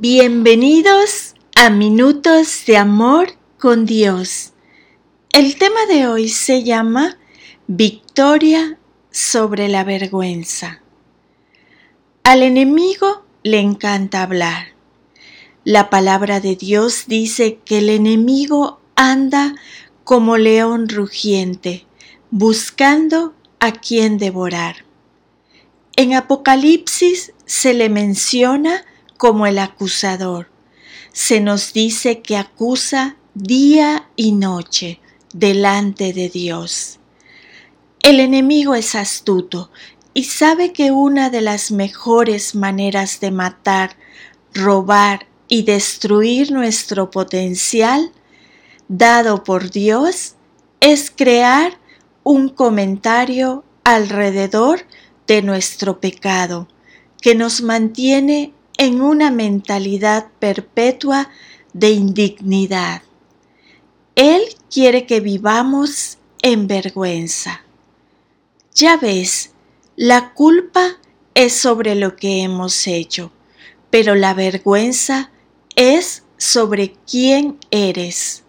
Bienvenidos 0.00 1.36
a 1.54 1.70
Minutos 1.70 2.64
de 2.66 2.76
Amor 2.76 3.28
con 3.60 3.86
Dios. 3.86 4.52
El 5.32 5.56
tema 5.56 5.86
de 5.86 6.08
hoy 6.08 6.28
se 6.28 6.64
llama 6.64 7.16
Victoria 7.68 8.76
sobre 9.12 9.68
la 9.68 9.84
vergüenza. 9.84 10.82
Al 12.24 12.42
enemigo 12.42 13.24
le 13.44 13.60
encanta 13.60 14.24
hablar. 14.24 14.74
La 15.62 15.90
palabra 15.90 16.40
de 16.40 16.56
Dios 16.56 17.04
dice 17.06 17.60
que 17.64 17.78
el 17.78 17.88
enemigo 17.88 18.80
anda 18.96 19.54
como 20.02 20.38
león 20.38 20.88
rugiente, 20.88 21.86
buscando 22.32 23.32
a 23.60 23.70
quien 23.70 24.18
devorar. 24.18 24.84
En 25.94 26.14
Apocalipsis 26.14 27.32
se 27.46 27.74
le 27.74 27.88
menciona 27.88 28.84
como 29.16 29.46
el 29.46 29.58
acusador. 29.58 30.50
Se 31.12 31.40
nos 31.40 31.72
dice 31.72 32.22
que 32.22 32.36
acusa 32.36 33.16
día 33.34 34.08
y 34.16 34.32
noche 34.32 35.00
delante 35.32 36.12
de 36.12 36.28
Dios. 36.28 36.98
El 38.02 38.20
enemigo 38.20 38.74
es 38.74 38.94
astuto 38.94 39.70
y 40.14 40.24
sabe 40.24 40.72
que 40.72 40.92
una 40.92 41.30
de 41.30 41.40
las 41.40 41.70
mejores 41.70 42.54
maneras 42.54 43.20
de 43.20 43.30
matar, 43.30 43.96
robar 44.52 45.26
y 45.48 45.62
destruir 45.62 46.52
nuestro 46.52 47.10
potencial 47.10 48.12
dado 48.88 49.44
por 49.44 49.70
Dios 49.70 50.34
es 50.80 51.10
crear 51.10 51.78
un 52.22 52.48
comentario 52.48 53.64
alrededor 53.84 54.80
de 55.26 55.42
nuestro 55.42 56.00
pecado 56.00 56.68
que 57.20 57.34
nos 57.34 57.62
mantiene 57.62 58.53
en 58.76 59.00
una 59.00 59.30
mentalidad 59.30 60.26
perpetua 60.38 61.30
de 61.72 61.90
indignidad. 61.90 63.02
Él 64.14 64.42
quiere 64.70 65.06
que 65.06 65.20
vivamos 65.20 66.18
en 66.42 66.66
vergüenza. 66.66 67.64
Ya 68.74 68.96
ves, 68.96 69.52
la 69.96 70.34
culpa 70.34 70.98
es 71.34 71.54
sobre 71.54 71.94
lo 71.94 72.16
que 72.16 72.42
hemos 72.42 72.86
hecho, 72.86 73.32
pero 73.90 74.14
la 74.14 74.34
vergüenza 74.34 75.30
es 75.76 76.24
sobre 76.36 76.94
quién 77.10 77.58
eres. 77.70 78.42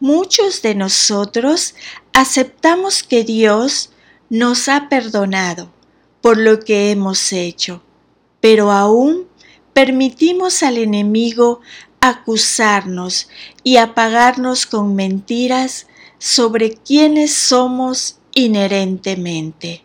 Muchos 0.00 0.62
de 0.62 0.74
nosotros 0.74 1.74
aceptamos 2.12 3.02
que 3.02 3.24
Dios 3.24 3.92
nos 4.30 4.68
ha 4.68 4.88
perdonado 4.88 5.72
por 6.20 6.36
lo 6.38 6.60
que 6.60 6.90
hemos 6.90 7.32
hecho, 7.32 7.82
pero 8.40 8.72
aún 8.72 9.27
permitimos 9.78 10.64
al 10.64 10.76
enemigo 10.76 11.60
acusarnos 12.00 13.28
y 13.62 13.76
apagarnos 13.76 14.66
con 14.66 14.96
mentiras 14.96 15.86
sobre 16.18 16.72
quienes 16.72 17.32
somos 17.32 18.18
inherentemente. 18.34 19.84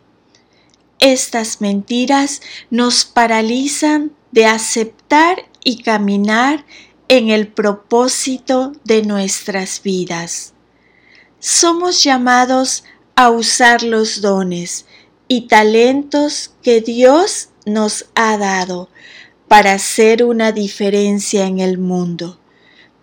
Estas 0.98 1.62
mentiras 1.62 2.42
nos 2.72 3.06
paralizan 3.06 4.14
de 4.32 4.48
aceptar 4.48 5.48
y 5.64 5.84
caminar 5.84 6.66
en 7.08 7.30
el 7.30 7.50
propósito 7.50 8.72
de 8.84 9.04
nuestras 9.04 9.84
vidas. 9.84 10.56
Somos 11.38 12.04
llamados 12.04 12.84
a 13.14 13.30
usar 13.30 13.84
los 13.84 14.22
dones 14.22 14.88
y 15.28 15.42
talentos 15.42 16.50
que 16.64 16.82
Dios 16.82 17.50
nos 17.68 18.08
ha 18.16 18.40
dado 18.40 18.90
para 19.54 19.74
hacer 19.74 20.24
una 20.24 20.52
diferencia 20.52 21.46
en 21.46 21.60
el 21.60 21.78
mundo. 21.78 22.40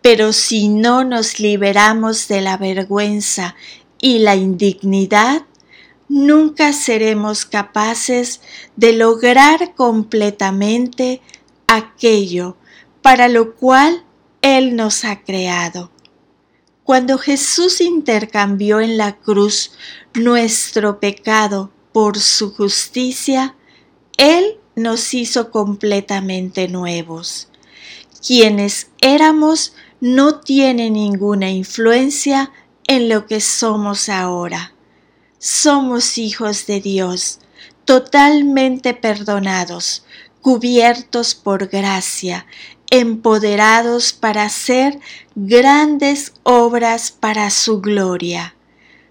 Pero 0.03 0.33
si 0.33 0.67
no 0.69 1.05
nos 1.05 1.39
liberamos 1.39 2.27
de 2.27 2.41
la 2.41 2.57
vergüenza 2.57 3.55
y 4.01 4.19
la 4.19 4.35
indignidad, 4.35 5.43
nunca 6.09 6.73
seremos 6.73 7.45
capaces 7.45 8.41
de 8.75 8.95
lograr 8.95 9.77
completamente 9.77 11.23
aquello 11.69 12.57
para 13.01 13.29
lo 13.29 13.55
cual 13.55 14.03
Él 14.43 14.75
nos 14.75 15.05
ha 15.05 15.23
creado. 15.23 15.93
Cuando 16.83 17.17
Jesús 17.17 17.81
intercambió 17.81 18.81
en 18.81 18.97
la 18.97 19.19
cruz 19.19 19.71
nuestro 20.15 20.99
pecado 20.99 21.71
por 21.93 22.19
su 22.19 22.53
justicia, 22.53 23.55
Él 24.17 24.60
nos 24.83 25.15
hizo 25.15 25.51
completamente 25.51 26.69
nuevos. 26.69 27.49
Quienes 28.27 28.89
éramos 29.01 29.75
no 30.01 30.41
tienen 30.41 30.95
ninguna 30.95 31.51
influencia 31.51 32.51
en 32.87 33.09
lo 33.09 33.27
que 33.27 33.41
somos 33.41 34.09
ahora. 34.09 34.75
Somos 35.39 36.19
hijos 36.19 36.67
de 36.67 36.81
Dios, 36.81 37.39
totalmente 37.85 38.95
perdonados, 38.95 40.05
cubiertos 40.41 41.35
por 41.35 41.69
gracia, 41.69 42.47
empoderados 42.91 44.13
para 44.13 44.45
hacer 44.45 44.99
grandes 45.35 46.35
obras 46.43 47.11
para 47.11 47.51
su 47.51 47.81
gloria. 47.81 48.55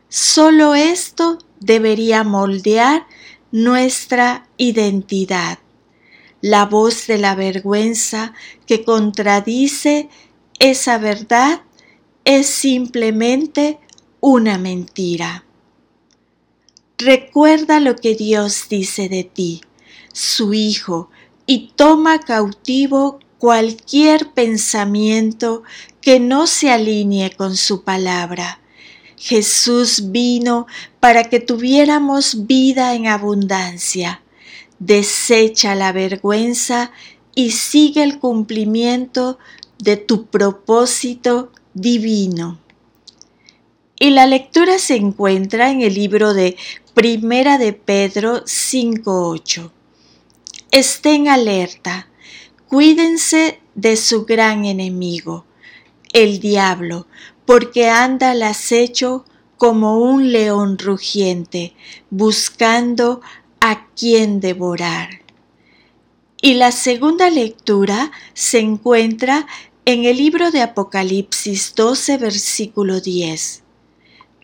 Solo 0.10 0.76
esto 0.76 1.38
debería 1.60 2.24
moldear 2.24 3.06
nuestra 3.52 4.48
identidad. 4.58 5.60
La 6.42 6.66
voz 6.66 7.08
de 7.08 7.18
la 7.18 7.36
vergüenza 7.36 8.34
que 8.66 8.84
contradice 8.84 10.10
esa 10.60 10.98
verdad 10.98 11.62
es 12.26 12.48
simplemente 12.48 13.80
una 14.20 14.58
mentira. 14.58 15.46
Recuerda 16.98 17.80
lo 17.80 17.96
que 17.96 18.16
Dios 18.16 18.68
dice 18.70 19.10
de 19.10 19.24
ti, 19.24 19.62
su 20.14 20.54
Hijo, 20.54 21.10
y 21.46 21.72
toma 21.76 22.20
cautivo 22.20 23.20
cualquier 23.38 24.32
pensamiento 24.34 25.64
que 26.02 26.20
no 26.20 26.46
se 26.46 26.72
alinee 26.72 27.32
con 27.32 27.56
su 27.56 27.84
palabra 27.84 28.60
Jesús 29.20 30.12
vino 30.12 30.66
para 31.02 31.26
que 31.26 31.42
tuviéramos 31.42 32.48
vida 32.48 32.96
en 32.96 33.08
abundancia. 33.08 34.24
Desecha 34.80 35.76
la 35.76 35.92
vergüenza 35.92 36.92
y 37.36 37.52
sigue 37.52 38.02
el 38.02 38.18
cumplimiento 38.18 39.38
de 39.78 39.98
tu 39.98 40.28
propósito 40.28 41.52
divino. 41.74 42.60
Y 44.00 44.12
la 44.12 44.26
lectura 44.26 44.80
se 44.80 44.96
encuentra 44.96 45.70
en 45.70 45.82
el 45.82 45.96
libro 45.96 46.34
de 46.34 46.56
Primera 46.94 47.58
de 47.58 47.74
Pedro 47.74 48.46
5.8. 48.46 49.70
Estén 50.72 51.28
alerta, 51.28 52.08
cuídense 52.70 53.60
de 53.76 53.98
su 53.98 54.24
gran 54.24 54.64
enemigo, 54.64 55.46
el 56.14 56.40
diablo, 56.40 57.08
porque 57.50 57.90
anda 57.90 58.30
al 58.30 58.44
acecho 58.44 59.26
como 59.58 59.98
un 59.98 60.32
león 60.32 60.78
rugiente, 60.78 61.74
buscando 62.12 63.22
a 63.60 63.88
quien 63.96 64.40
devorar. 64.40 65.24
Y 66.44 66.54
la 66.54 66.72
segunda 66.72 67.32
lectura 67.32 68.12
se 68.36 68.60
encuentra 68.60 69.48
en 69.86 70.06
el 70.06 70.18
libro 70.18 70.52
de 70.52 70.62
Apocalipsis 70.62 71.74
12, 71.74 72.20
versículo 72.20 73.02
10. 73.02 73.64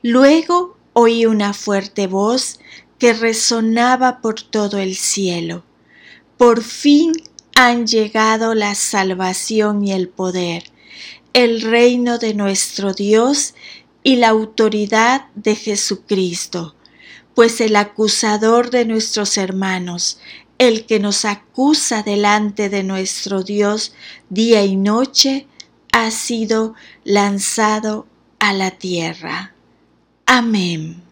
Luego 0.01 0.75
oí 0.93 1.27
una 1.27 1.53
fuerte 1.53 2.07
voz 2.07 2.59
que 2.97 3.13
resonaba 3.13 4.19
por 4.19 4.41
todo 4.41 4.79
el 4.79 4.95
cielo. 4.95 5.63
Por 6.37 6.63
fin 6.63 7.11
han 7.55 7.85
llegado 7.85 8.55
la 8.55 8.73
salvación 8.73 9.85
y 9.85 9.91
el 9.91 10.09
poder 10.09 10.73
el 11.35 11.59
reino 11.59 12.17
de 12.17 12.34
nuestro 12.34 12.93
Dios 12.93 13.55
y 14.03 14.16
la 14.16 14.29
autoridad 14.29 15.26
de 15.35 15.58
Jesucristo, 15.58 16.76
pues 17.34 17.59
el 17.59 17.76
acusador 17.76 18.70
de 18.70 18.85
nuestros 18.85 19.37
hermanos, 19.37 20.17
el 20.59 20.85
que 20.85 21.02
nos 21.02 21.26
acusa 21.26 22.03
delante 22.03 22.70
de 22.70 22.84
nuestro 22.84 23.43
Dios 23.43 23.93
día 24.29 24.64
y 24.64 24.78
noche, 24.78 25.46
ha 25.91 26.09
sido 26.09 26.73
lanzado 27.03 28.08
a 28.40 28.53
la 28.53 28.72
tierra. 28.72 29.53
Amén. 30.26 31.04